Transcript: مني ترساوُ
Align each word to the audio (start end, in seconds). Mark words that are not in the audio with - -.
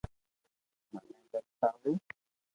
مني 0.93 1.19
ترساوُ 1.31 1.97